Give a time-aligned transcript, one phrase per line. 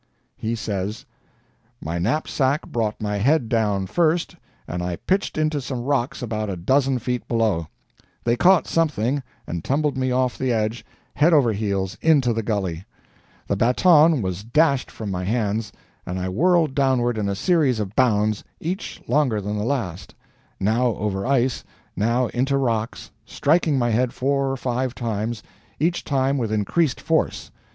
[0.35, 1.05] He says:
[1.79, 4.35] "My knapsack brought my head down first,
[4.67, 7.67] and I pitched into some rocks about a dozen feet below;
[8.23, 10.83] they caught something, and tumbled me off the edge,
[11.13, 12.83] head over heels, into the gully;
[13.45, 15.71] the baton was dashed from my hands,
[16.03, 20.15] and I whirled downward in a series of bounds, each longer than the last;
[20.59, 21.63] now over ice,
[21.95, 25.43] now into rocks, striking my head four or five times,
[25.79, 27.51] each time with increased force.